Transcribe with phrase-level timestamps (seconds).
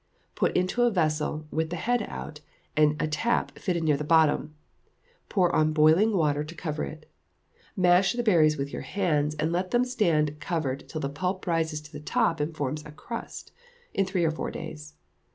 [0.33, 2.39] Put into a vessel, with the head out,
[2.75, 4.55] and a tap fitted near the bottom;
[5.29, 7.07] pour on boiling water to cover it.
[7.77, 11.81] Mash the berries with your hands, and let them stand covered till the pulp rises
[11.81, 13.51] to the top and forms a crust,
[13.93, 14.95] in three or four days.